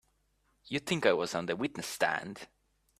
You'd 0.65 0.87
think 0.87 1.05
I 1.05 1.13
was 1.13 1.35
on 1.35 1.45
the 1.45 1.55
witness 1.55 1.85
stand! 1.85 2.47